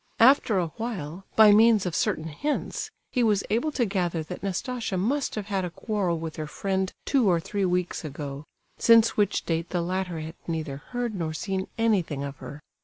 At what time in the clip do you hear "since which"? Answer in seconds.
8.79-9.45